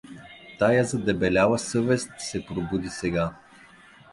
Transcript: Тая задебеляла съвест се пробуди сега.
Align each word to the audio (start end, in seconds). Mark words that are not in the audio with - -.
Тая 0.59 0.83
задебеляла 0.91 1.59
съвест 1.59 2.09
се 2.17 2.45
пробуди 2.45 2.89
сега. 2.89 3.31